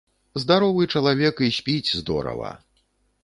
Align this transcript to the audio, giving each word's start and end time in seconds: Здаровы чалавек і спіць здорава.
Здаровы 0.43 0.83
чалавек 0.95 1.35
і 1.47 1.51
спіць 1.57 1.93
здорава. 1.99 2.51